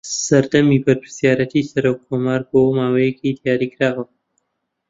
سەردەمی 0.25 0.83
بەرپرسایەتی 0.85 1.67
سەرۆککۆمار 1.71 2.41
بۆ 2.51 2.61
ماوەیەکی 2.77 3.37
دیاریکراوە 3.39 4.05